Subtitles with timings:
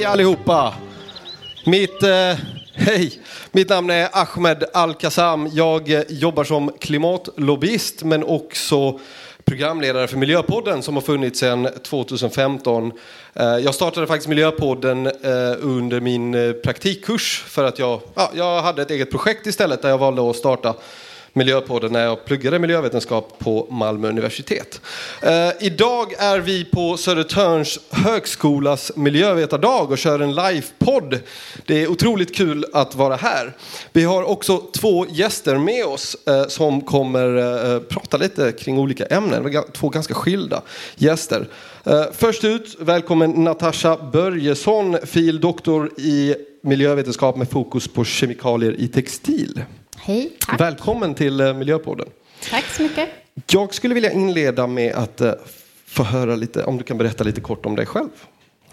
[0.00, 0.74] Hej allihopa!
[1.66, 2.36] Mitt, eh,
[2.74, 3.20] hej.
[3.52, 5.50] Mitt namn är Ahmed Al-Qassam.
[5.52, 9.00] Jag eh, jobbar som klimatlobbyist men också
[9.44, 12.92] programledare för Miljöpodden som har funnits sedan 2015.
[13.34, 15.12] Eh, jag startade faktiskt Miljöpodden eh,
[15.60, 19.88] under min eh, praktikkurs för att jag, ja, jag hade ett eget projekt istället där
[19.88, 20.74] jag valde att starta
[21.32, 24.80] Miljöpodden när jag pluggade miljövetenskap på Malmö universitet.
[25.22, 31.18] Eh, idag är vi på Södertörns högskolas miljövetardag och kör en livepodd.
[31.66, 33.56] Det är otroligt kul att vara här.
[33.92, 39.06] Vi har också två gäster med oss eh, som kommer eh, prata lite kring olika
[39.06, 39.62] ämnen.
[39.72, 40.62] Två ganska skilda
[40.96, 41.48] gäster.
[41.84, 45.40] Eh, först ut, välkommen Natasha Börjesson, fil.
[45.40, 49.60] doktor i miljövetenskap med fokus på kemikalier i textil.
[49.96, 50.60] Hej, tack.
[50.60, 52.08] Välkommen till eh, Miljöpodden.
[52.50, 53.08] Tack så mycket.
[53.50, 55.32] Jag skulle vilja inleda med att eh,
[55.86, 58.08] få höra lite, om du kan berätta lite kort om dig själv.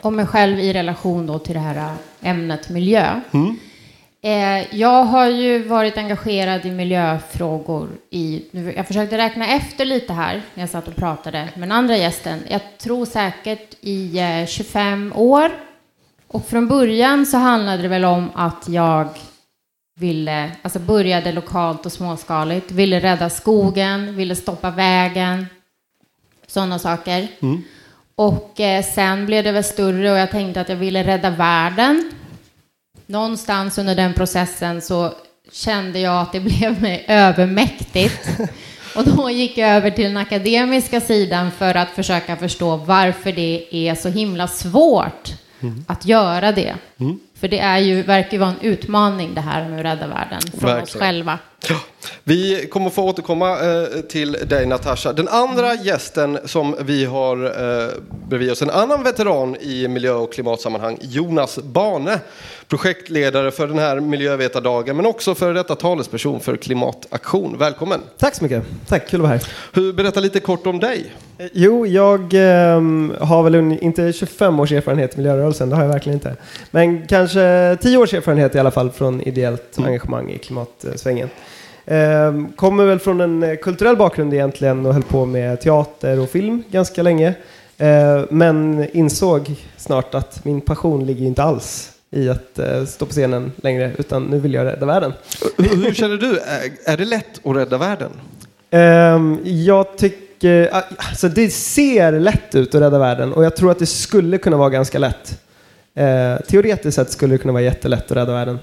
[0.01, 3.21] Om mig själv i relation då till det här eh, ämnet miljö.
[3.31, 3.59] Mm.
[4.71, 8.43] Jag har ju varit engagerad i miljöfrågor i,
[8.75, 12.39] jag försökte räkna efter lite här när jag satt och pratade med den andra gästen.
[12.49, 15.51] Jag tror säkert i 25 år.
[16.27, 19.07] Och från början så handlade det väl om att jag
[19.97, 25.47] ville, alltså började lokalt och småskaligt, ville rädda skogen, ville stoppa vägen,
[26.47, 27.27] sådana saker.
[27.39, 27.63] Mm.
[28.15, 32.11] Och eh, sen blev det väl större och jag tänkte att jag ville rädda världen.
[33.05, 35.13] Någonstans under den processen så
[35.51, 38.39] kände jag att det blev mig övermäktigt.
[38.95, 43.67] Och då gick jag över till den akademiska sidan för att försöka förstå varför det
[43.71, 45.85] är så himla svårt mm.
[45.87, 46.75] att göra det.
[46.99, 47.19] Mm.
[47.39, 50.41] För det är ju, verkar ju vara en utmaning det här med att rädda världen
[50.41, 50.83] från Verkligen.
[50.83, 51.39] oss själva.
[51.69, 51.75] Ja.
[52.23, 55.13] Vi kommer få återkomma eh, till dig Natasha.
[55.13, 57.89] Den andra gästen som vi har eh,
[58.27, 62.19] bredvid oss, en annan veteran i miljö och klimatsammanhang, Jonas Bane
[62.67, 67.57] projektledare för den här miljövetardagen men också för detta talesperson för klimataktion.
[67.57, 67.99] Välkommen!
[68.17, 68.63] Tack så mycket!
[68.87, 69.39] Tack, kul att vara
[69.73, 69.91] här.
[69.93, 71.13] Berätta lite kort om dig.
[71.37, 72.81] Eh, jo, jag eh,
[73.19, 76.35] har väl inte 25 års erfarenhet i miljörörelsen, det har jag verkligen inte.
[76.71, 79.87] Men kanske 10 års erfarenhet i alla fall från ideellt mm.
[79.87, 81.29] engagemang i klimatsvängen.
[81.87, 86.29] Eh, kommer väl från en eh, kulturell bakgrund egentligen och höll på med teater och
[86.29, 87.33] film ganska länge.
[87.77, 93.11] Eh, men insåg snart att min passion ligger inte alls i att uh, stå på
[93.11, 95.13] scenen längre, utan nu vill jag rädda världen.
[95.57, 96.39] Hur känner du?
[96.85, 98.11] Är det lätt att rädda världen?
[98.71, 103.79] Um, jag tycker, alltså det ser lätt ut att rädda världen och jag tror att
[103.79, 105.41] det skulle kunna vara ganska lätt.
[106.47, 108.59] Teoretiskt sett skulle det kunna vara jättelätt att rädda världen.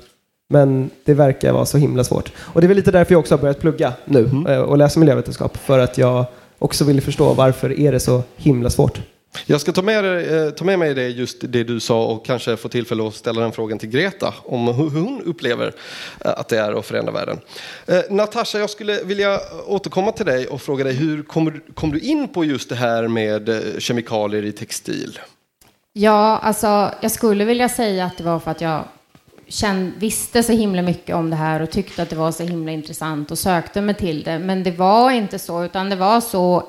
[0.48, 2.32] Men det verkar vara så himla svårt.
[2.36, 4.46] Och det är väl lite därför jag också har börjat plugga nu mm.
[4.46, 5.56] uh, och läsa miljövetenskap.
[5.56, 6.26] För att jag
[6.58, 9.00] också vill förstå varför är det så himla svårt.
[9.46, 10.04] Jag ska ta med,
[10.44, 13.40] eh, ta med mig det, just det du sa och kanske få tillfälle att ställa
[13.40, 15.66] den frågan till Greta om hur hon upplever
[16.24, 17.40] eh, att det är att förändra världen.
[17.86, 21.98] Eh, Natasha, jag skulle vilja återkomma till dig och fråga dig hur kom, kom du
[21.98, 25.18] in på just det här med kemikalier i textil?
[25.92, 28.84] Ja, alltså jag skulle vilja säga att det var för att jag
[29.54, 32.72] kände, visste så himla mycket om det här och tyckte att det var så himla
[32.72, 34.38] intressant och sökte mig till det.
[34.38, 36.66] Men det var inte så, utan det var så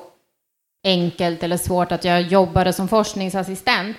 [0.84, 3.96] enkelt eller svårt att jag jobbade som forskningsassistent.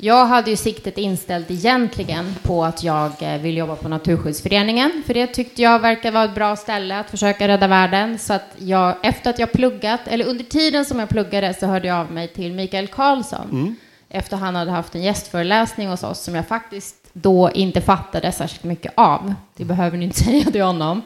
[0.00, 5.14] Jag hade ju siktet inställt egentligen på att jag eh, vill jobba på Naturskyddsföreningen, för
[5.14, 8.18] det tyckte jag verkar vara ett bra ställe att försöka rädda världen.
[8.18, 11.88] Så att jag, efter att jag pluggat, eller under tiden som jag pluggade, så hörde
[11.88, 13.48] jag av mig till Mikael Karlsson.
[13.50, 13.76] Mm.
[14.08, 18.64] Efter han hade haft en gästföreläsning hos oss som jag faktiskt då inte fattade särskilt
[18.64, 19.34] mycket av.
[19.56, 21.02] Det behöver ni inte säga till honom.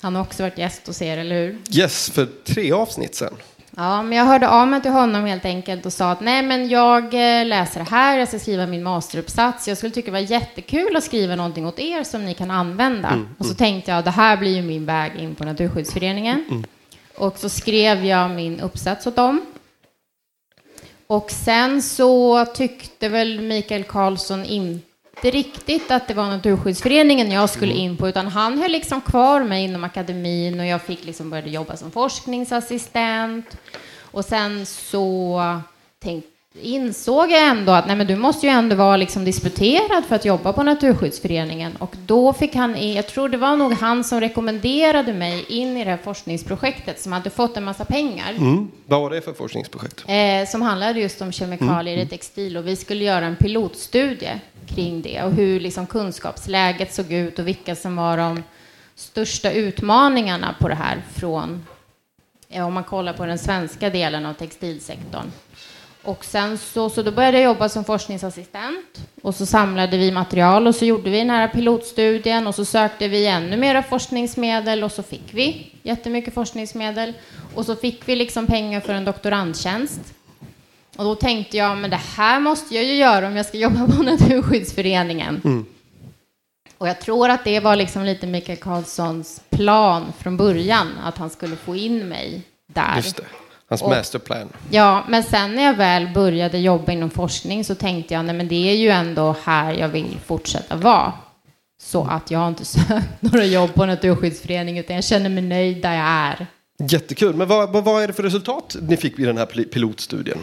[0.00, 1.58] Han har också varit gäst hos er, eller hur?
[1.72, 3.34] Yes, för tre avsnitt sen.
[3.76, 6.68] Ja, men jag hörde av mig till honom helt enkelt och sa att nej, men
[6.68, 9.68] jag eh, läser det här, jag ska skriva min masteruppsats.
[9.68, 13.08] Jag skulle tycka det var jättekul att skriva någonting åt er som ni kan använda.
[13.08, 13.56] Mm, och så mm.
[13.56, 16.44] tänkte jag, det här blir ju min väg in på Naturskyddsföreningen.
[16.50, 16.64] Mm.
[17.16, 19.46] Och så skrev jag min uppsats åt dem.
[21.06, 24.80] Och sen så tyckte väl Mikael Karlsson inte
[25.22, 27.84] riktigt att det var Naturskyddsföreningen jag skulle mm.
[27.84, 31.46] in på, utan han höll liksom kvar mig inom akademin och jag fick liksom börja
[31.46, 33.56] jobba som forskningsassistent.
[34.00, 35.40] Och sen så
[35.98, 40.16] tänkte, insåg jag ändå att nej, men du måste ju ändå vara liksom disputerad för
[40.16, 41.76] att jobba på Naturskyddsföreningen.
[41.76, 45.76] Och då fick han, in, jag tror det var nog han som rekommenderade mig in
[45.76, 48.30] i det här forskningsprojektet som hade fått en massa pengar.
[48.30, 48.70] Mm.
[48.86, 50.04] Vad var det för forskningsprojekt?
[50.08, 52.06] Eh, som handlade just om kemikalier mm.
[52.06, 57.12] i textil och vi skulle göra en pilotstudie kring det och hur liksom kunskapsläget såg
[57.12, 58.42] ut och vilka som var de
[58.94, 61.66] största utmaningarna på det här från,
[62.54, 65.26] om man kollar på den svenska delen av textilsektorn.
[66.06, 70.66] Och sen så, så då började jag jobba som forskningsassistent och så samlade vi material
[70.66, 74.92] och så gjorde vi den här pilotstudien och så sökte vi ännu mera forskningsmedel och
[74.92, 77.12] så fick vi jättemycket forskningsmedel
[77.54, 80.00] och så fick vi liksom pengar för en doktorandtjänst.
[80.96, 83.86] Och då tänkte jag, men det här måste jag ju göra om jag ska jobba
[83.86, 85.40] på Naturskyddsföreningen.
[85.44, 85.66] Mm.
[86.78, 91.30] Och jag tror att det var liksom lite Mikael Karlssons plan från början, att han
[91.30, 93.04] skulle få in mig där.
[93.68, 94.48] Hans och, masterplan.
[94.70, 98.48] Ja, men sen när jag väl började jobba inom forskning så tänkte jag, nej men
[98.48, 101.12] det är ju ändå här jag vill fortsätta vara.
[101.82, 105.82] Så att jag har inte sökt några jobb på Naturskyddsföreningen, utan jag känner mig nöjd
[105.82, 106.46] där jag är.
[106.78, 110.38] Jättekul, men vad, vad är det för resultat ni fick i den här pilotstudien?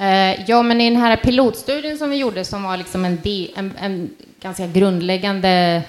[0.00, 3.18] Uh, ja, men i den här pilotstudien som vi gjorde som var liksom en,
[3.56, 4.10] en, en
[4.42, 5.82] ganska grundläggande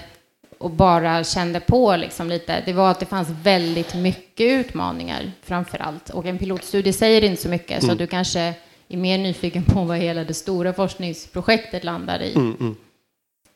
[0.66, 5.78] och bara kände på liksom lite, det var att det fanns väldigt mycket utmaningar framför
[5.78, 6.10] allt.
[6.10, 7.90] Och en pilotstudie säger inte så mycket, mm.
[7.90, 8.54] så du kanske
[8.88, 12.34] är mer nyfiken på vad hela det stora forskningsprojektet landar i.
[12.34, 12.76] Mm, mm.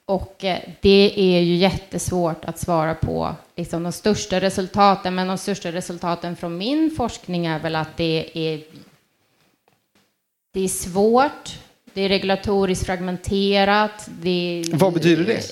[0.05, 5.39] Och eh, det är ju jättesvårt att svara på liksom, de största resultaten, men de
[5.39, 8.63] största resultaten från min forskning är väl att det är,
[10.53, 11.59] det är svårt,
[11.95, 14.11] det är regulatoriskt fragmenterat.
[14.23, 14.31] Det
[14.61, 15.43] är, Vad betyder det?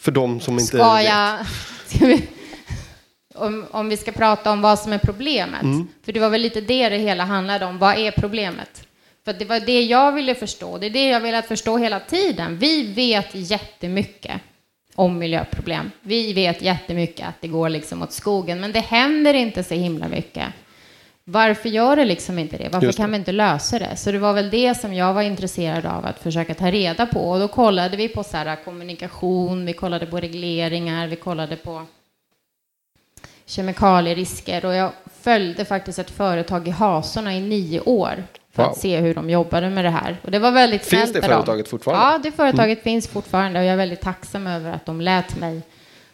[0.00, 1.38] För de som inte ska jag,
[2.00, 2.28] vi,
[3.34, 5.62] om, om vi ska prata om vad som är problemet.
[5.62, 5.88] Mm.
[6.04, 7.78] För det var väl lite det det hela handlade om.
[7.78, 8.86] Vad är problemet?
[9.24, 10.78] För det var det jag ville förstå.
[10.78, 12.58] Det är det jag velat förstå hela tiden.
[12.58, 14.40] Vi vet jättemycket
[14.94, 15.90] om miljöproblem.
[16.02, 20.08] Vi vet jättemycket att det går liksom åt skogen, men det händer inte så himla
[20.08, 20.46] mycket.
[21.24, 22.68] Varför gör det liksom inte det?
[22.72, 22.96] Varför det.
[22.96, 23.96] kan vi inte lösa det?
[23.96, 27.30] Så det var väl det som jag var intresserad av att försöka ta reda på.
[27.30, 31.82] Och då kollade vi på så här, kommunikation, vi kollade på regleringar, vi kollade på
[33.46, 38.70] kemikalierisker och jag följde faktiskt ett företag i Hasorna i nio år för wow.
[38.70, 40.16] att se hur de jobbade med det här.
[40.22, 42.04] Och det var väldigt Finns det företaget fortfarande?
[42.04, 42.82] Ja, det företaget mm.
[42.82, 45.62] finns fortfarande och jag är väldigt tacksam över att de lät mig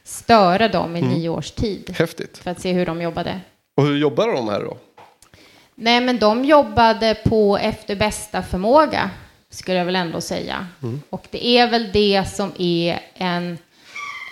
[0.05, 1.13] störa dem i mm.
[1.13, 1.95] nio års tid.
[1.99, 2.39] Häftigt.
[2.39, 3.41] För att se hur de jobbade.
[3.77, 4.77] Och hur jobbar de här då?
[5.79, 9.11] Nej, men de jobbade på efter bästa förmåga,
[9.51, 10.67] skulle jag väl ändå säga.
[10.83, 11.03] Mm.
[11.11, 13.59] Och det är väl det som är en,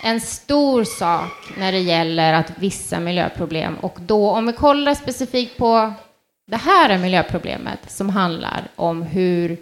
[0.05, 3.77] en stor sak när det gäller att vissa miljöproblem.
[3.77, 5.93] Och då, om vi kollar specifikt på
[6.47, 9.57] det här är miljöproblemet som handlar om hur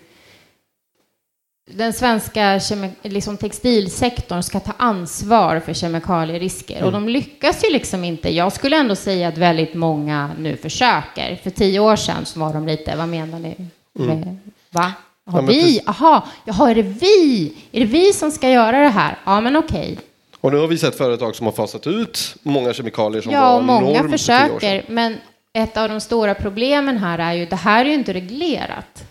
[1.70, 2.60] den svenska
[3.02, 6.76] liksom textilsektorn ska ta ansvar för kemikalierisker.
[6.76, 6.86] Mm.
[6.86, 8.34] Och de lyckas ju liksom inte.
[8.34, 11.36] Jag skulle ändå säga att väldigt många nu försöker.
[11.36, 13.56] För tio år sedan så var de lite, vad menar ni?
[13.98, 14.38] Mm.
[14.70, 14.92] Va?
[15.26, 15.80] Har ja, vi?
[15.86, 17.52] Jaha, jaha, är det vi?
[17.72, 19.18] Är det vi som ska göra det här?
[19.24, 19.98] Ja, men okej.
[20.40, 23.56] Och nu har vi sett företag som har fasat ut många kemikalier som ja, var
[23.56, 24.84] och många försöker.
[24.88, 25.16] Men
[25.52, 29.04] ett av de stora problemen här är ju, det här är ju inte reglerat.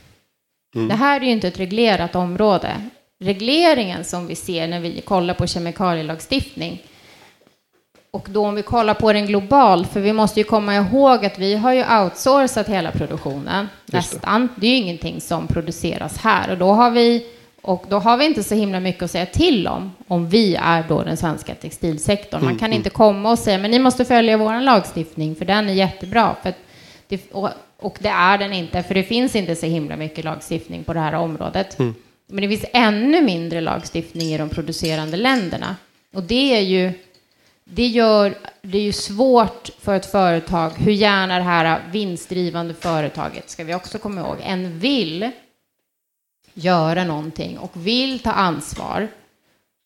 [0.75, 0.87] Mm.
[0.87, 2.81] Det här är ju inte ett reglerat område.
[3.19, 6.81] Regleringen som vi ser när vi kollar på kemikalielagstiftning
[8.11, 11.39] och då om vi kollar på den global, för vi måste ju komma ihåg att
[11.39, 14.41] vi har ju outsourcat hela produktionen, nästan.
[14.41, 14.61] Det.
[14.61, 17.25] det är ju ingenting som produceras här och då har vi
[17.61, 20.83] och då har vi inte så himla mycket att säga till om, om vi är
[20.87, 22.41] då den svenska textilsektorn.
[22.41, 25.45] Man mm, kan mm, inte komma och säga, men ni måste följa vår lagstiftning, för
[25.45, 26.35] den är jättebra.
[26.43, 26.53] För
[27.07, 27.33] det,
[27.81, 30.99] och, det är den inte, för det finns inte så himla mycket lagstiftning på det
[30.99, 31.79] här området.
[31.79, 31.95] Mm.
[32.27, 35.75] Men det finns ännu mindre lagstiftning i de producerande länderna.
[36.13, 36.91] Och det är ju,
[37.63, 43.49] det gör det är ju svårt för ett företag, hur gärna det här vinstdrivande företaget,
[43.49, 45.31] ska vi också komma ihåg, än vill
[46.53, 49.07] göra någonting och vill ta ansvar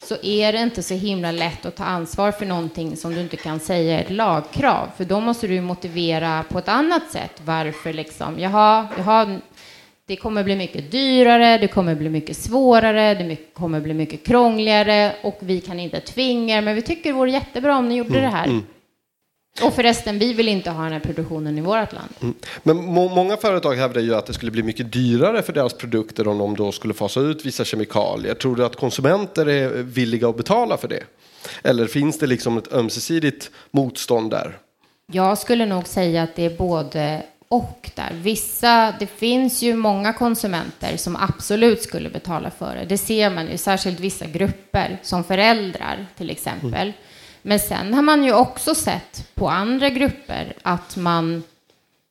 [0.05, 3.37] så är det inte så himla lätt att ta ansvar för någonting som du inte
[3.37, 4.89] kan säga är ett lagkrav.
[4.97, 9.39] För då måste du motivera på ett annat sätt varför liksom, jaha, jaha
[10.07, 15.11] det kommer bli mycket dyrare, det kommer bli mycket svårare, det kommer bli mycket krångligare
[15.23, 18.19] och vi kan inte tvinga er, men vi tycker det vore jättebra om ni gjorde
[18.19, 18.45] mm, det här.
[18.45, 18.63] Mm.
[19.61, 22.09] Och förresten, vi vill inte ha den här produktionen i vårt land.
[22.21, 22.35] Mm.
[22.63, 26.27] Men må många företag hävdar ju att det skulle bli mycket dyrare för deras produkter
[26.27, 28.33] om de då skulle fasa ut vissa kemikalier.
[28.33, 31.03] Tror du att konsumenter är villiga att betala för det?
[31.63, 34.57] Eller finns det liksom ett ömsesidigt motstånd där?
[35.11, 38.11] Jag skulle nog säga att det är både och där.
[38.13, 42.85] Vissa, det finns ju många konsumenter som absolut skulle betala för det.
[42.85, 46.87] Det ser man ju, särskilt vissa grupper, som föräldrar till exempel.
[46.87, 46.93] Mm
[47.47, 51.43] men sen har man ju också sett på andra grupper att man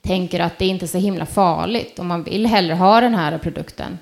[0.07, 3.39] tänker att det inte är så himla farligt och man vill hellre ha den här
[3.39, 3.99] produkten.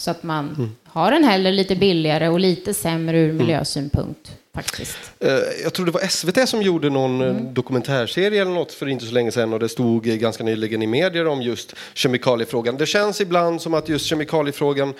[0.00, 0.76] Så att man mm.
[0.84, 3.36] har den hellre lite billigare och lite sämre ur mm.
[3.36, 4.32] miljösynpunkt.
[4.54, 4.98] faktiskt.
[5.20, 7.54] Eh, Jag tror det var SVT som gjorde någon mm.
[7.54, 10.86] dokumentärserie eller något för inte så länge sedan och det stod eh, ganska nyligen i
[10.86, 12.76] medier om just kemikaliefrågan.
[12.76, 14.94] Det känns ibland som att just kemikaliefrågan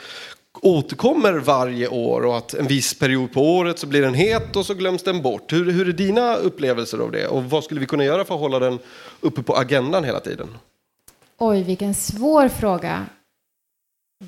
[0.60, 4.66] återkommer varje år och att en viss period på året så blir den het och
[4.66, 5.52] så glöms den bort.
[5.52, 8.40] Hur, hur är dina upplevelser av det och vad skulle vi kunna göra för att
[8.40, 8.78] hålla den
[9.20, 10.48] uppe på agendan hela tiden?
[11.38, 13.06] Oj, vilken svår fråga.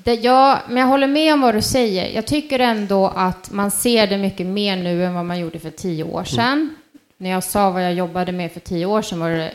[0.03, 2.15] Det, ja, men jag håller med om vad du säger.
[2.15, 5.69] Jag tycker ändå att man ser det mycket mer nu än vad man gjorde för
[5.69, 6.53] tio år sedan.
[6.53, 6.75] Mm.
[7.17, 9.53] När jag sa vad jag jobbade med för tio år sedan var det,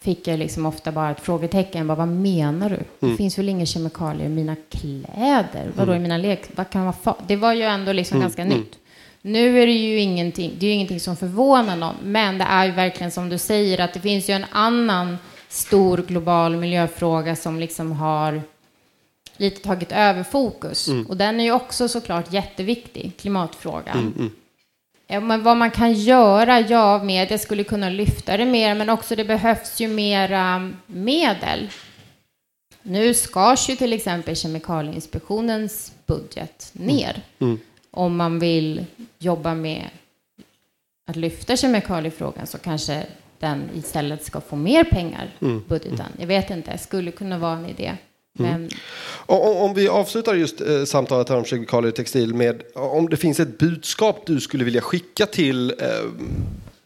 [0.00, 1.86] fick jag liksom ofta bara ett frågetecken.
[1.86, 2.76] Bara, vad menar du?
[2.76, 3.12] Mm.
[3.12, 5.62] Det finns väl inga kemikalier i mina kläder?
[5.62, 5.72] Mm.
[5.76, 6.56] Vadå i mina leksaker?
[6.56, 8.24] Vad kan vara Det var ju ändå liksom mm.
[8.24, 8.58] ganska mm.
[8.58, 8.78] nytt.
[9.22, 12.66] Nu är det ju ingenting, det är ju ingenting som förvånar någon, men det är
[12.66, 17.60] ju verkligen som du säger att det finns ju en annan stor global miljöfråga som
[17.60, 18.42] liksom har
[19.36, 20.88] lite tagit över fokus.
[20.88, 21.06] Mm.
[21.06, 24.30] Och den är ju också såklart jätteviktig, klimatfrågan.
[25.08, 29.24] Men vad man kan göra, ja, media skulle kunna lyfta det mer, men också det
[29.24, 31.70] behövs ju mera medel.
[32.82, 36.86] Nu skars ju till exempel Kemikalieinspektionens budget mm.
[36.86, 37.58] ner mm.
[37.90, 38.84] om man vill
[39.18, 39.88] jobba med
[41.06, 43.06] att lyfta kemikaliefrågan så kanske
[43.38, 45.64] den istället ska få mer pengar, mm.
[45.68, 46.12] budgeten.
[46.18, 47.96] Jag vet inte, skulle kunna vara en idé.
[48.38, 48.68] Mm.
[49.26, 53.16] Och, om vi avslutar just eh, samtalet här om kemikalier och textil med om det
[53.16, 55.86] finns ett budskap du skulle vilja skicka till eh,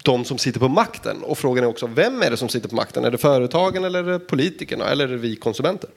[0.03, 2.75] de som sitter på makten och frågan är också vem är det som sitter på
[2.75, 3.05] makten?
[3.05, 5.91] Är det företagen eller är det politikerna eller är det vi konsumenter?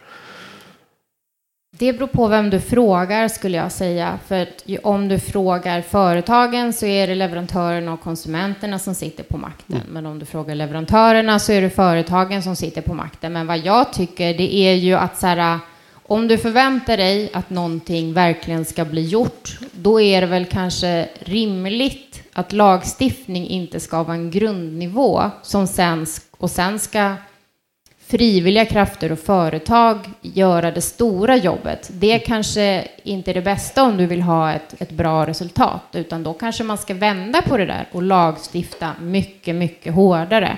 [1.77, 4.19] Det beror på vem du frågar skulle jag säga.
[4.27, 4.47] För
[4.83, 9.75] om du frågar företagen så är det leverantörerna och konsumenterna som sitter på makten.
[9.75, 9.87] Mm.
[9.93, 13.33] Men om du frågar leverantörerna så är det företagen som sitter på makten.
[13.33, 15.59] Men vad jag tycker det är ju att så här,
[16.07, 21.07] om du förväntar dig att någonting verkligen ska bli gjort, då är det väl kanske
[21.19, 26.05] rimligt att lagstiftning inte ska vara en grundnivå som sen,
[26.37, 27.15] och sen ska
[28.07, 31.89] frivilliga krafter och företag göra det stora jobbet.
[31.93, 36.23] Det kanske inte är det bästa om du vill ha ett, ett bra resultat, utan
[36.23, 40.57] då kanske man ska vända på det där och lagstifta mycket, mycket hårdare.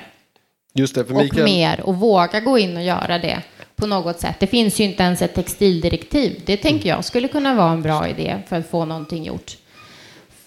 [0.73, 1.41] Just det, för Mikael...
[1.41, 3.41] Och mer, och våga gå in och göra det
[3.75, 4.35] på något sätt.
[4.39, 6.41] Det finns ju inte ens ett textildirektiv.
[6.45, 9.57] Det tänker jag skulle kunna vara en bra idé för att få någonting gjort.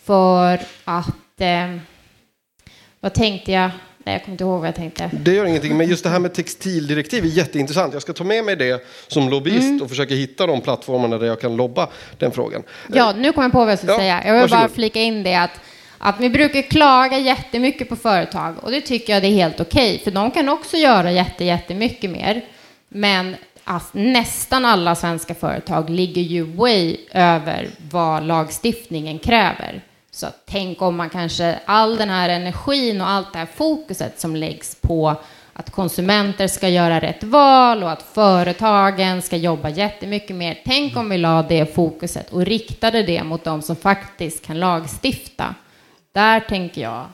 [0.05, 1.77] För att, eh,
[3.01, 3.71] vad tänkte jag?
[4.05, 5.11] Nej, jag kommer inte ihåg vad jag tänkte.
[5.13, 7.93] Det gör ingenting, men just det här med textildirektiv är jätteintressant.
[7.93, 9.83] Jag ska ta med mig det som lobbyist mm.
[9.83, 11.89] och försöka hitta de plattformarna där jag kan lobba
[12.19, 12.63] den frågan.
[12.93, 14.23] Ja, nu kommer jag på vad jag ska ja, säga.
[14.27, 14.63] Jag vill varsågod.
[14.63, 15.61] bara flika in det att
[16.03, 20.01] att vi brukar klaga jättemycket på företag och det tycker jag det är helt okej,
[20.05, 22.45] för de kan också göra jätte, jättemycket mer.
[22.89, 29.83] Men alltså, nästan alla svenska företag ligger ju way över vad lagstiftningen kräver.
[30.21, 34.37] Så tänk om man kanske all den här energin och allt det här fokuset som
[34.37, 35.17] läggs på
[35.53, 40.61] att konsumenter ska göra rätt val och att företagen ska jobba jättemycket mer.
[40.65, 45.55] Tänk om vi la det fokuset och riktade det mot de som faktiskt kan lagstifta.
[46.13, 47.05] Där tänker jag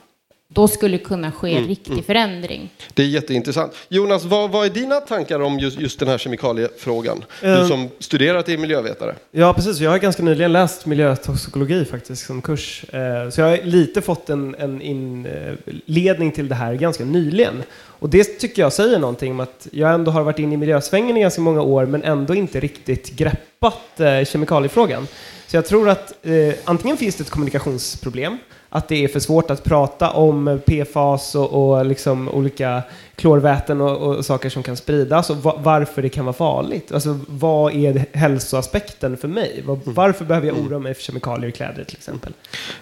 [0.49, 2.03] då skulle kunna ske mm, riktig mm.
[2.03, 2.69] förändring.
[2.93, 3.73] Det är jätteintressant.
[3.89, 7.25] Jonas, vad, vad är dina tankar om just, just den här kemikaliefrågan?
[7.43, 9.15] Uh, du som studerat i miljövetare.
[9.31, 9.79] Ja, precis.
[9.79, 12.85] Jag har ganska nyligen läst miljötoxikologi faktiskt som kurs.
[12.93, 17.63] Uh, så jag har lite fått en, en inledning till det här ganska nyligen.
[17.99, 21.17] Och det tycker jag säger någonting om att jag ändå har varit inne i miljösvängen
[21.17, 25.07] i ganska många år men ändå inte riktigt greppat kemikaliefrågan.
[25.47, 26.25] Så jag tror att
[26.63, 28.37] antingen finns det ett kommunikationsproblem
[28.69, 32.81] att det är för svårt att prata om PFAS och, och liksom olika
[33.15, 36.91] klorväten och, och, saker som kan spridas och va varför det kan vara farligt.
[36.91, 39.63] Alltså vad är hälsoaspekten för mig?
[39.65, 39.93] Var, mm.
[39.93, 40.67] varför behöver jag mm.
[40.67, 42.33] oroa mig för kemikalier i kläder till exempel?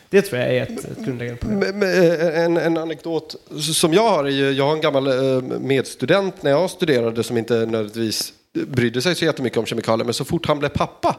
[0.10, 1.84] Det tror jag är ett, ett grundläggande problem.
[1.84, 3.36] Eh, en, en anekdot
[3.74, 7.38] som jag har är ju, jag har en gammal eh, medstudent när jag studerade som
[7.38, 11.16] inte nödvändigtvis brydde sig så jättemycket om kemikalier men så fort han blev pappa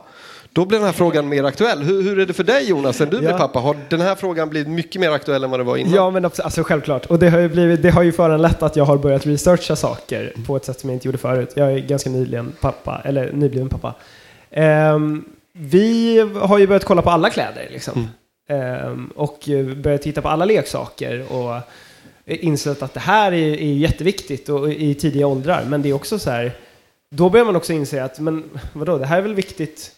[0.57, 1.83] då blir den här frågan mer aktuell.
[1.83, 3.21] Hur, hur är det för dig Jonas, sen du ja.
[3.21, 3.59] blev pappa?
[3.59, 5.95] Har den här frågan blivit mycket mer aktuell än vad det var innan?
[5.95, 7.07] Ja, men alltså, självklart.
[7.07, 10.33] Och det har, ju blivit, det har ju föranlett att jag har börjat researcha saker
[10.47, 11.53] på ett sätt som jag inte gjorde förut.
[11.55, 13.95] Jag är ganska nyligen pappa, eller nybliven pappa.
[14.95, 18.09] Um, vi har ju börjat kolla på alla kläder liksom.
[18.49, 18.87] Mm.
[18.87, 21.55] Um, och börjat titta på alla leksaker och
[22.25, 25.65] insett att det här är, är jätteviktigt och, i tidiga åldrar.
[25.69, 26.53] Men det är också så här,
[27.11, 29.93] då börjar man också inse att, men vadå, det här är väl viktigt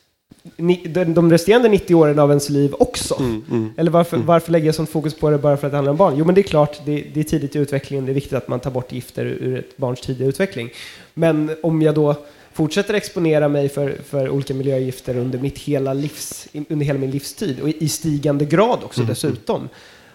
[1.06, 3.16] de resterande 90 åren av ens liv också?
[3.18, 4.26] Mm, mm, Eller varför, mm.
[4.26, 6.14] varför lägger jag sånt fokus på det bara för att det handlar om barn?
[6.16, 8.48] Jo, men det är klart, det, det, är tidigt i utvecklingen, det är viktigt att
[8.48, 10.70] man tar bort gifter ur ett barns tidiga utveckling.
[11.14, 12.14] Men om jag då
[12.52, 17.60] fortsätter exponera mig för, för olika miljögifter under, mitt hela livs, under hela min livstid
[17.60, 19.68] och i stigande grad också mm, dessutom,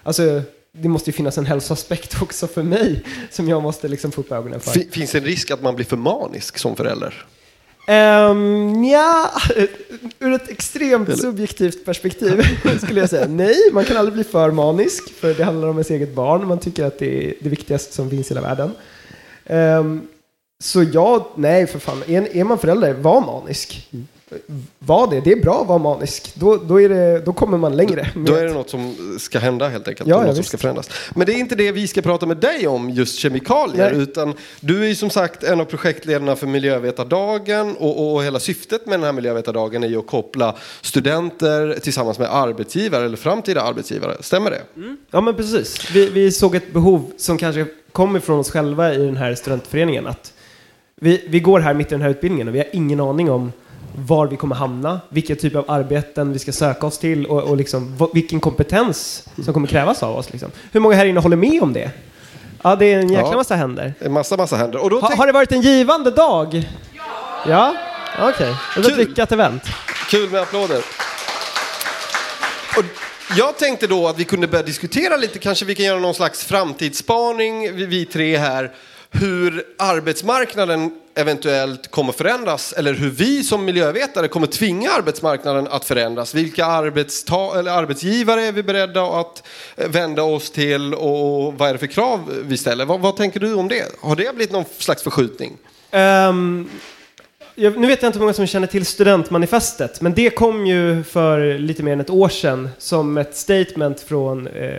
[0.03, 0.41] Alltså,
[0.72, 4.32] det måste ju finnas en hälsoaspekt också för mig som jag måste liksom få upp
[4.32, 4.72] ögonen för.
[4.72, 7.25] Fi- Finns det en risk att man blir för manisk som förälder?
[7.87, 9.31] Um, ja,
[10.19, 12.43] ur ett extremt subjektivt perspektiv
[12.83, 13.55] skulle jag säga nej.
[13.71, 16.47] Man kan aldrig bli för manisk, för det handlar om ens eget barn.
[16.47, 18.71] Man tycker att det är det viktigaste som finns i hela världen.
[19.45, 20.07] Ehm,
[20.59, 22.03] så ja, nej för fan.
[22.07, 23.89] Är, är man förälder, var manisk.
[24.79, 26.35] Var det, det är bra att vara manisk.
[26.35, 28.09] Då, då, är det, då kommer man längre.
[28.13, 30.09] Då med- är det något som ska hända helt enkelt.
[30.09, 30.89] Ja, något som ska förändras.
[31.15, 33.91] Men det är inte det vi ska prata med dig om, just kemikalier.
[33.93, 34.01] Nej.
[34.01, 37.75] Utan du är ju som sagt en av projektledarna för Miljövetardagen.
[37.75, 42.35] Och, och hela syftet med den här Miljövetardagen är ju att koppla studenter tillsammans med
[42.35, 44.17] arbetsgivare eller framtida arbetsgivare.
[44.19, 44.61] Stämmer det?
[45.11, 45.91] Ja, men precis.
[45.91, 50.07] Vi, vi såg ett behov som kanske kom ifrån oss själva i den här studentföreningen.
[50.07, 50.33] Att
[50.95, 53.51] vi, vi går här mitt i den här utbildningen och vi har ingen aning om
[53.95, 57.57] var vi kommer hamna, vilka typer av arbeten vi ska söka oss till och, och
[57.57, 60.31] liksom, vilken kompetens som kommer krävas av oss.
[60.31, 60.51] Liksom.
[60.71, 61.91] Hur många här inne håller med om det?
[62.62, 63.35] Ja, det är en jäkla Ja.
[63.38, 63.93] massa händer.
[64.00, 64.83] En massa, massa händer.
[64.83, 66.69] Och då Ha, har det varit en givande dag?
[66.95, 67.03] Ja!
[67.47, 67.75] Ja?
[68.29, 68.55] Okej.
[68.77, 68.97] Ett Kul.
[68.97, 69.63] lyckat event.
[70.09, 70.81] Kul med applåder.
[72.77, 72.83] Och
[73.38, 76.43] jag tänkte då att vi kunde börja diskutera lite, kanske vi kan göra någon slags
[76.45, 78.71] framtidsspaning, vi, vi tre här,
[79.12, 86.34] hur arbetsmarknaden eventuellt kommer förändras eller hur vi som miljövetare kommer tvinga arbetsmarknaden att förändras.
[86.34, 89.43] Vilka arbetsta- eller arbetsgivare är vi beredda att
[89.75, 92.86] eh, vända oss till och vad är det för krav vi ställer?
[92.86, 93.86] Vad, vad tänker du om det?
[94.01, 95.58] Har det blivit någon slags förskjutning?
[95.91, 96.70] Um,
[97.55, 101.03] jag, nu vet jag inte hur många som känner till studentmanifestet, men det kom ju
[101.03, 104.74] för lite mer än ett år sedan som ett statement från eh,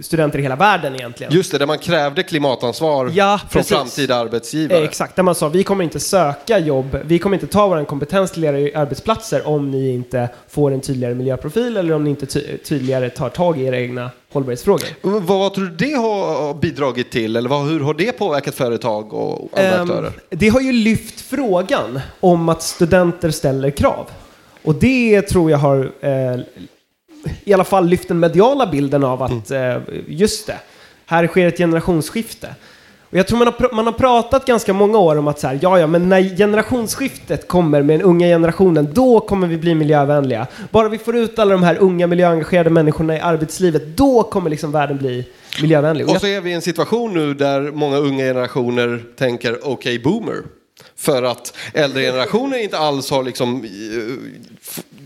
[0.00, 1.32] studenter i hela världen egentligen.
[1.32, 3.76] Just det, där man krävde klimatansvar Ja, från precis.
[3.76, 4.78] framtida arbetsgivare.
[4.78, 7.84] Eh, Exakt, där man sa vi kommer inte söka jobb, vi kommer inte ta vår
[7.84, 12.26] kompetens till era arbetsplatser om ni inte får en tydligare miljöprofil eller om ni inte
[12.26, 14.88] ty- tydligare tar tag i era egna hållbarhetsfrågor.
[15.20, 17.36] Vad, tror du det har bidragit till?
[17.36, 20.12] Eller vad, hur har det påverkat företag och andra Ehm, aktörer?
[20.30, 24.06] det har ju lyft frågan om att studenter ställer krav.
[24.62, 26.36] Och det tror jag har eh,
[27.44, 29.76] i alla fall lyft den mediala bilden av att eh,
[30.08, 30.58] just det,
[31.06, 32.54] här sker ett generationsskifte.
[33.10, 35.58] Och jag tror man har, man har pratat ganska många år om att så här,
[35.62, 40.46] ja, ja, men när generationsskiftet kommer med den unga generationen, då kommer vi bli miljövänliga.
[40.70, 44.72] Bara vi får ut alla de här unga miljöengagerade människorna i arbetslivet, då kommer liksom
[44.72, 45.28] världen bli
[45.60, 46.08] miljövänlig.
[46.08, 50.42] Och så är vi i en situation nu där många unga generationer tänker okej boomer.
[50.96, 53.70] För att äldre generationer inte alls har liksom eh,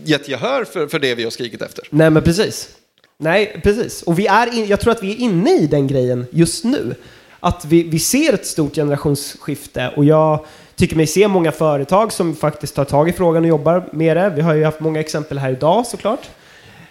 [0.03, 1.87] gett gehör för, för det vi har skrikit efter.
[1.89, 2.69] Nej, men precis.
[3.17, 4.01] Nej, precis.
[4.01, 6.95] Och vi är in, jag tror att vi är inne i den grejen just nu.
[7.43, 12.35] Att vi, vi ser ett stort generationsskifte och jag tycker mig se många företag som
[12.35, 14.29] faktiskt tar tag i frågan och jobbar med det.
[14.35, 16.29] Vi har ju haft många exempel här idag såklart.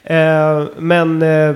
[0.02, 1.54] Eh, men eh,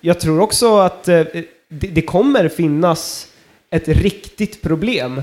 [0.00, 1.22] jag tror också att eh,
[1.68, 3.26] det, det kommer finnas
[3.70, 5.22] ett riktigt problem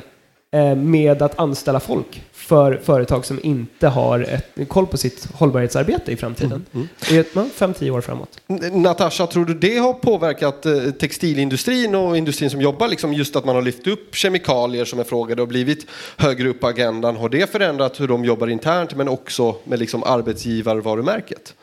[0.75, 6.17] med att anställa folk för företag som inte har ett, koll på sitt hållbarhetsarbete i
[6.17, 6.65] framtiden.
[7.11, 8.41] I ett, ja, fem, tio år framåt.
[8.73, 12.87] Natasha, tror du det har påverkat eh, textilindustrin och industrin som jobbar?
[12.87, 15.85] Liksom just att man har lyft upp kemikalier som är frågade och blivit
[16.17, 17.15] högre upp på agendan.
[17.15, 21.53] Har det förändrat hur de jobbar internt men också med liksom arbetsgivarvarumärket?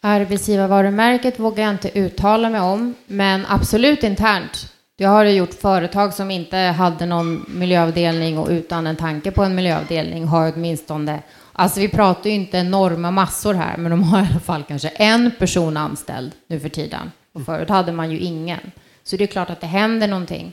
[0.00, 4.72] Arbetsgivarvarumärket vågar jag inte uttala mig om, men absolut internt.
[4.98, 9.54] Jag har gjort företag som inte hade någon miljöavdelning och utan en tanke på en
[9.54, 14.26] miljöavdelning har åtminstone, alltså vi pratar ju inte enorma massor här, men de har i
[14.30, 17.12] alla fall kanske en person anställd nu för tiden.
[17.32, 18.72] Och förut hade man ju ingen.
[19.04, 20.52] Så det är klart att det händer någonting.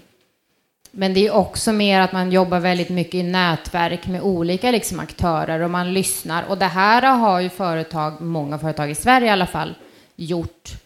[0.92, 5.00] Men det är också mer att man jobbar väldigt mycket i nätverk med olika liksom,
[5.00, 6.44] aktörer och man lyssnar.
[6.44, 9.76] Och det här har ju företag, många företag i Sverige i alla fall,
[10.16, 10.83] gjort.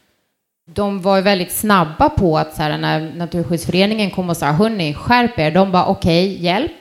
[0.74, 4.94] De var ju väldigt snabba på att så här, när Naturskyddsföreningen kom och sa hörni,
[4.94, 5.52] skärp er.
[5.52, 6.72] De bara okej, hjälp.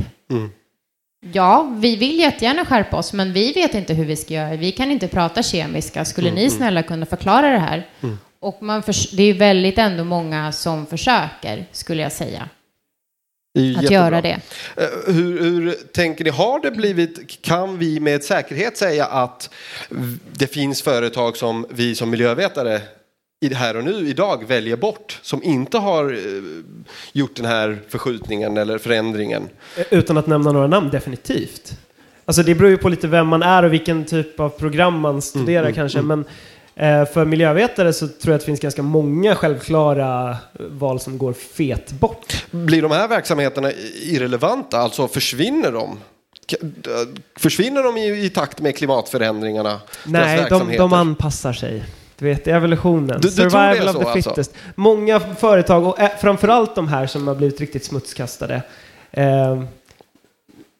[1.32, 4.56] Ja, vi vill jättegärna skärpa oss, men vi vet inte hur vi ska göra.
[4.56, 6.04] Vi kan inte prata kemiska.
[6.04, 7.86] Skulle ni snälla kunna förklara det här?
[8.40, 12.48] Och man förs- det är väldigt ändå många som försöker, skulle jag säga,
[13.58, 13.92] att jättebra.
[13.94, 14.40] göra det.
[14.76, 19.50] Eh, Hur, hur tänker ni, har det blivit, kan vi med säkerhet säga att
[20.32, 22.80] det finns företag som vi som miljövetare
[23.40, 26.42] i det här och nu idag väljer bort som inte har eh,
[27.12, 29.48] gjort den här förskjutningen eller förändringen?
[29.76, 31.72] Eh, Utan att nämna några namn, definitivt.
[32.24, 35.22] Alltså det beror ju på lite vem man är och vilken typ av program man
[35.22, 36.02] studerar mm, kanske.
[36.02, 36.24] Men
[36.74, 41.32] eh, för miljövetare så tror jag att det finns ganska många självklara val som går
[41.32, 42.44] fet bort.
[42.50, 43.72] Blir de här verksamheterna
[44.02, 45.98] irrelevanta, alltså försvinner de?
[47.36, 49.80] Försvinner de i, i takt med klimatförändringarna?
[50.04, 51.84] Nej, de, de anpassar sig.
[52.18, 53.20] Du vet, evolutionen.
[53.20, 54.30] Du- du Survival så, of the alltså?
[54.30, 54.54] fittest.
[54.74, 58.62] Många företag, och eh, framförallt de här som har blivit riktigt smutskastade.
[59.10, 59.62] Eh,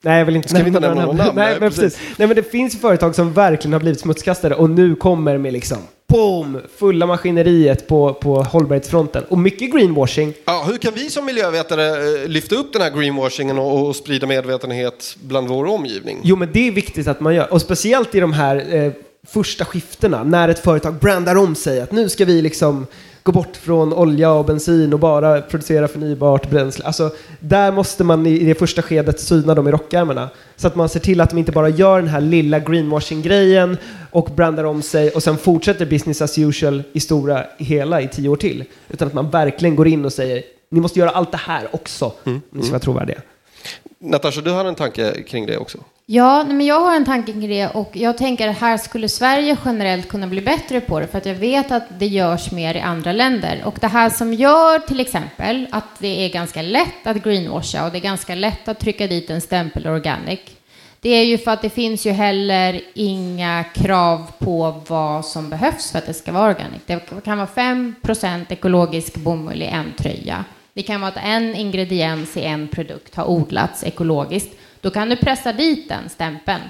[0.03, 1.19] nej, jag vill inte nämna någon namn?
[1.19, 1.81] Nej, Nej, men precis.
[1.97, 2.19] precis.
[2.19, 5.79] Nej, men det finns företag som verkligen har blivit smutskastade och nu kommer med liksom
[6.09, 9.25] boom, fulla maskineriet på, på hållbarhetsfronten.
[9.29, 10.33] Och mycket greenwashing.
[10.45, 11.87] Ja, hur kan vi som miljövetare
[12.23, 16.21] eh, lyfta upp den här greenwashingen och, och sprida medvetenhet bland vår omgivning?
[16.23, 17.53] Jo, men det är viktigt att man gör.
[17.53, 18.93] Och speciellt i de här eh,
[19.29, 22.87] första skiftena, när ett företag brandar om sig att nu ska vi liksom
[23.23, 26.85] gå bort från olja och bensin och bara producera förnybart bränsle.
[26.85, 27.11] Alltså,
[27.41, 30.29] där måste man i det första skedet syna dem i rockärmarna.
[30.57, 33.77] Så att man ser till att de inte bara gör den här lilla greenwashing-grejen
[34.11, 38.29] och brandar om sig och sen fortsätter business as usual i stora hela i tio
[38.29, 38.65] år till.
[38.89, 42.13] Utan att man verkligen går in och säger ni måste göra allt det här också
[42.25, 43.21] om ni ska vara trovärdiga.
[43.99, 45.79] Natasha, du har en tanke kring det också?
[46.07, 49.57] Ja, men jag har en tanke kring det och jag tänker att här skulle Sverige
[49.65, 52.81] generellt kunna bli bättre på det för att jag vet att det görs mer i
[52.81, 53.63] andra länder.
[53.65, 57.93] Och det här som gör till exempel att det är ganska lätt att greenwasha och
[57.93, 60.41] det är ganska lätt att trycka dit en stämpel organic.
[61.01, 65.93] Det är ju för att det finns ju heller inga krav på vad som behövs
[65.93, 66.83] för att det ska vara organic.
[66.87, 70.45] Det kan vara 5% ekologisk bomull i en tröja.
[70.77, 74.57] Det kan vara att en ingrediens i en produkt har odlats ekologiskt.
[74.81, 76.63] Då kan du pressa dit den stämpeln.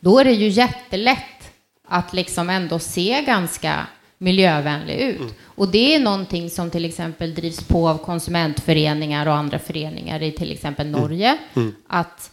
[0.00, 1.52] Då är det ju jättelätt
[1.88, 3.86] att liksom ändå se ganska
[4.18, 5.34] miljövänlig ut.
[5.44, 10.32] Och det är någonting som till exempel drivs på av konsumentföreningar och andra föreningar i
[10.32, 11.38] till exempel Norge.
[11.86, 12.30] Att,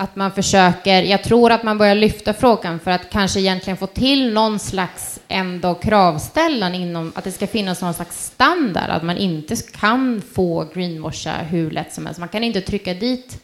[0.00, 3.86] att man försöker, jag tror att man börjar lyfta frågan för att kanske egentligen få
[3.86, 9.16] till någon slags ändå kravställan inom, att det ska finnas någon slags standard, att man
[9.16, 12.20] inte kan få greenwasha hur lätt som helst.
[12.20, 13.38] Man kan inte trycka dit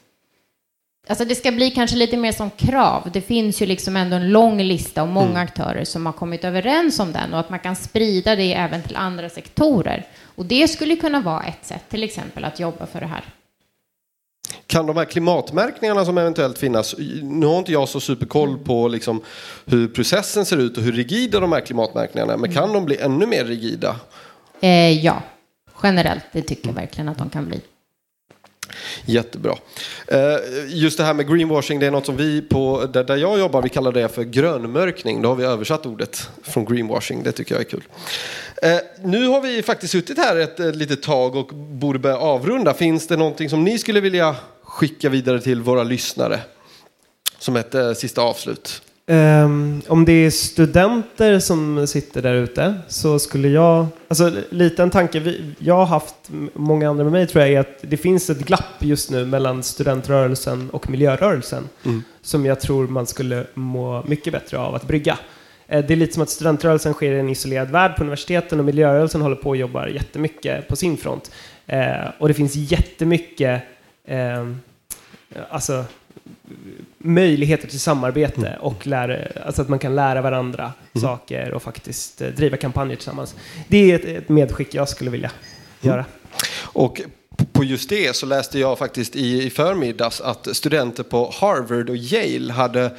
[1.09, 3.11] Alltså det ska bli kanske lite mer som krav.
[3.13, 7.01] Det finns ju liksom ändå en lång lista och många aktörer som har kommit överens
[7.01, 10.07] om den och att man kan sprida det även till andra sektorer.
[10.23, 13.25] Och det skulle kunna vara ett sätt, till exempel, att jobba för det här.
[14.67, 19.23] Kan de här klimatmärkningarna som eventuellt finnas, nu har inte jag så superkoll på liksom
[19.65, 22.99] hur processen ser ut och hur rigida de här klimatmärkningarna är, men kan de bli
[22.99, 23.97] ännu mer rigida?
[24.61, 25.23] Eh, ja,
[25.83, 27.61] generellt, det tycker jag verkligen att de kan bli.
[29.05, 29.59] Jättebra.
[30.07, 30.37] Eh,
[30.69, 33.69] just det här med greenwashing, det är något som vi på, där, jag jobbar, vi
[33.69, 35.23] kallar det för grönmörkning.
[35.23, 37.85] Då har vi översatt ordet från greenwashing, det tycker jag är kul.
[38.63, 42.75] Eh, nu har vi faktiskt suttit här ett litet tag och borde börja avrunda.
[42.75, 46.41] Finns det någonting som ni skulle vilja skicka vidare till våra lyssnare?
[47.39, 48.83] Som ett eh, sista avslut.
[49.09, 54.91] Ehm, om det är studenter som sitter där ute så skulle jag, alltså lite en
[54.91, 56.15] tanke vi, jag har haft,
[56.55, 59.63] många andra med mig tror jag, är att det finns ett glapp just nu mellan
[59.63, 61.69] studentrörelsen och miljörörelsen
[62.23, 65.19] som jag tror man skulle må mycket bättre av att brygga.
[65.67, 68.65] Eh, Det är lite som att studentrörelsen sker i en isolerad värld på universiteten och
[68.65, 71.31] miljörörelsen håller på och jobbar jättemycket på sin front.
[71.67, 73.63] Eh, och det finns jättemycket
[74.05, 74.47] eh,
[75.51, 75.85] alltså,
[77.07, 82.29] möjligheter till samarbete och lära, alltså att man kan lära varandra saker och faktiskt eh,
[82.29, 83.35] driva kampanjer tillsammans.
[83.69, 85.31] Det är ett, ett medskick jag skulle vilja
[85.81, 86.05] göra.
[86.63, 87.01] Och
[87.57, 91.97] på just det så läste jag faktiskt i, i förmiddags att studenter på Harvard och
[91.97, 92.91] Yale hade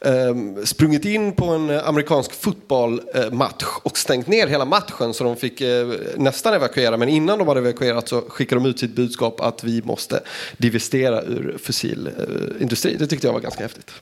[0.00, 5.60] ehm, sprungit in på en amerikansk fotbollmatch och stängt ner hela matchen så de fick
[5.60, 6.96] eh, nästan evakuera.
[6.96, 10.20] Men innan de hade evakuerat så skickade de ut sitt budskap att vi måste
[10.56, 12.96] divestera ur fossil eh, industri.
[12.98, 13.92] Det tyckte jag var ganska häftigt.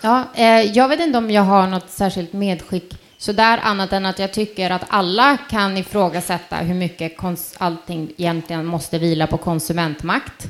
[0.00, 4.18] Ja, eh, jag vet inte om jag har något särskilt medskick sådär annat än att
[4.18, 10.48] jag tycker att alla kan ifrågasätta hur mycket kons- allting egentligen måste vila på konsumentmakt.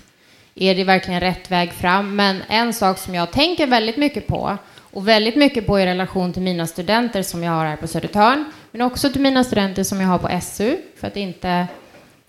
[0.54, 2.16] Är det verkligen rätt väg fram?
[2.16, 6.32] Men en sak som jag tänker väldigt mycket på och väldigt mycket på i relation
[6.32, 10.00] till mina studenter som jag har här på Södertörn, men också till mina studenter som
[10.00, 11.66] jag har på SU, för att inte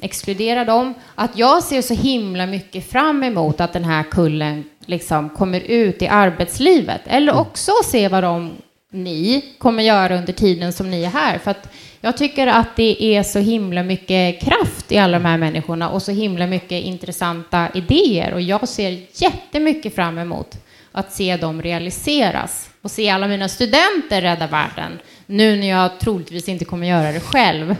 [0.01, 5.29] exkludera dem, att jag ser så himla mycket fram emot att den här kullen liksom
[5.29, 7.01] kommer ut i arbetslivet.
[7.05, 8.51] Eller också se vad de,
[8.91, 11.37] ni kommer göra under tiden som ni är här.
[11.37, 15.37] För att jag tycker att det är så himla mycket kraft i alla de här
[15.37, 18.33] människorna och så himla mycket intressanta idéer.
[18.33, 20.57] Och jag ser jättemycket fram emot
[20.91, 24.99] att se dem realiseras och se alla mina studenter rädda världen.
[25.25, 27.75] Nu när jag troligtvis inte kommer göra det själv.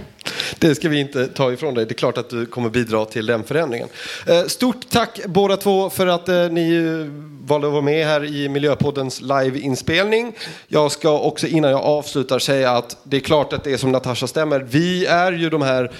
[0.59, 1.85] Det ska vi inte ta ifrån dig.
[1.85, 3.87] Det är klart att du kommer bidra till den förändringen.
[4.27, 8.23] Eh, stort tack båda två för att eh, ni eh, valde att vara med här
[8.23, 10.33] i Miljöpoddens liveinspelning.
[10.67, 13.91] Jag ska också innan jag avslutar säga att det är klart att det är som
[13.91, 14.59] Natasha stämmer.
[14.59, 15.91] Vi är ju de här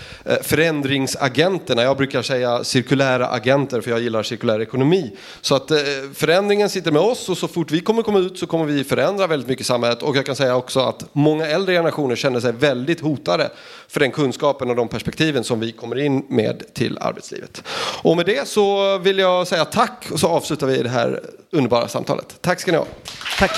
[0.41, 1.83] förändringsagenterna.
[1.83, 5.11] Jag brukar säga cirkulära agenter för jag gillar cirkulär ekonomi.
[5.41, 5.71] Så att
[6.13, 9.27] förändringen sitter med oss och så fort vi kommer komma ut så kommer vi förändra
[9.27, 10.03] väldigt mycket i samhället.
[10.03, 13.51] Och jag kan säga också att många äldre generationer känner sig väldigt hotade
[13.87, 17.63] för den kunskapen och de perspektiven som vi kommer in med till arbetslivet.
[18.03, 21.87] Och med det så vill jag säga tack och så avslutar vi det här underbara
[21.87, 22.37] samtalet.
[22.41, 22.85] Tack ska ni ha.
[23.39, 23.51] Tack.